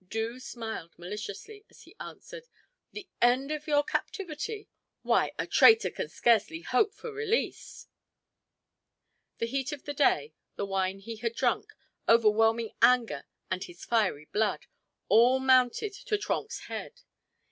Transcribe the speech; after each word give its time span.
Doo 0.09 0.39
smiled 0.39 0.97
maliciously 0.97 1.63
as 1.69 1.83
he 1.83 1.95
answered: 1.99 2.47
"The 2.91 3.07
end 3.21 3.51
of 3.51 3.67
your 3.67 3.83
captivity? 3.83 4.67
Why, 5.03 5.31
a 5.37 5.45
traitor 5.45 5.91
can 5.91 6.09
scarcely 6.09 6.61
hope 6.61 6.95
for 6.95 7.11
release!" 7.13 7.85
The 9.37 9.45
heat 9.45 9.71
of 9.71 9.83
the 9.83 9.93
day, 9.93 10.33
the 10.55 10.65
wine 10.65 10.97
he 11.01 11.17
had 11.17 11.35
drunk, 11.35 11.75
overwhelming 12.09 12.71
anger 12.81 13.25
and 13.51 13.63
his 13.63 13.85
fiery 13.85 14.25
blood, 14.25 14.65
all 15.07 15.39
mounted 15.39 15.93
to 15.93 16.17
Trenck's 16.17 16.61
head. 16.61 17.01